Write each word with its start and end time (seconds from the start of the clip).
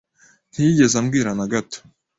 Ntiyigeze 0.51 0.95
ambwira 1.01 1.29
na 1.37 1.45
gato. 1.51 1.79